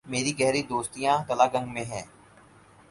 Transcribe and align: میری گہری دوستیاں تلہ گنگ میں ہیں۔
میری 0.05 0.39
گہری 0.39 0.61
دوستیاں 0.61 1.17
تلہ 1.27 1.43
گنگ 1.53 1.73
میں 1.73 1.83
ہیں۔ 1.83 2.05